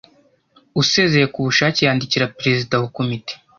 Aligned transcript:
Usezeye 0.81 1.25
k 1.33 1.35
ubushake 1.41 1.79
yandikira 1.87 2.31
Perezida 2.37 2.73
wa 2.81 2.89
Komite 2.97 3.33